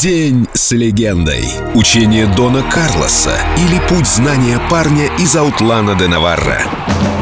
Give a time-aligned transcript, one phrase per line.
[0.00, 1.48] День с легендой.
[1.74, 6.60] Учение Дона Карлоса или путь знания парня из Аутлана де Наварра.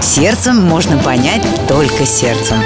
[0.02, 2.56] Сердцем можно понять только сердцем.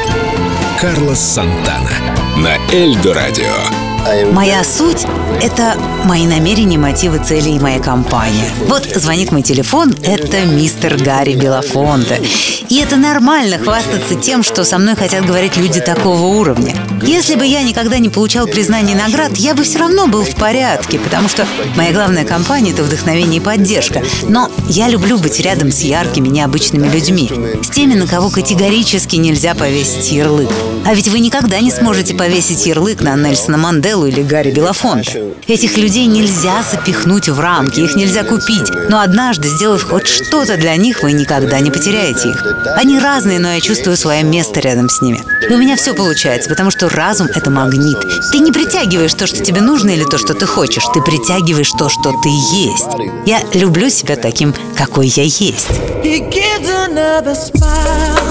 [0.80, 1.90] Карлос Сантана
[2.38, 3.88] на Эльдо Радио.
[4.32, 5.06] Моя суть—
[5.43, 8.48] это мои намерения, мотивы, цели и моя компания.
[8.66, 12.21] Вот звонит мой телефон, это мистер Гарри Белофонте.
[12.68, 16.75] И это нормально хвастаться тем, что со мной хотят говорить люди такого уровня.
[17.03, 20.35] Если бы я никогда не получал признания и наград, я бы все равно был в
[20.36, 24.03] порядке, потому что моя главная компания— это вдохновение и поддержка.
[24.29, 27.30] Но я люблю быть рядом с яркими, необычными людьми,
[27.62, 30.50] с теми, на кого категорически нельзя повесить ярлык.
[30.85, 35.12] А ведь вы никогда не сможете повесить ярлык на Нельсона Манделу или Гарри Белофонта.
[35.47, 38.70] Этих людей нельзя запихнуть в рамки, их нельзя купить.
[38.91, 42.44] Но однажды, сделав хоть что-то для них, вы никогда не потеряете их.
[42.77, 45.22] Они разные, но я чувствую свое место рядом с ними.
[45.48, 47.98] И у меня все получается, потому что разум— это магнит.
[48.30, 50.84] Ты не притягиваешь то, что тебе нужно или то, что ты хочешь.
[50.92, 52.89] Ты притягиваешь то, что ты есть.
[53.25, 55.69] Я люблю себя таким, какой я есть.
[56.05, 58.28] He gives another smile.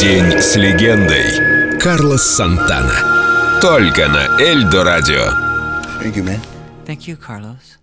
[0.00, 1.78] День с легендой.
[1.78, 3.58] Карлос Сантана.
[3.62, 5.24] Только на Эльдо Радио.
[6.02, 6.38] Thank you, man.
[6.86, 7.78] Thank you, Carlos.